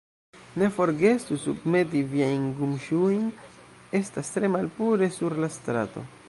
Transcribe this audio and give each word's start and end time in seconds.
Ne 0.61 0.67
forgesu 0.77 1.35
surmeti 1.41 2.01
viajn 2.13 2.47
gumŝuojn; 2.61 3.29
estas 4.01 4.35
tre 4.39 4.51
malpure 4.57 5.11
sur 5.21 5.39
la 5.45 5.53
strato. 5.59 6.09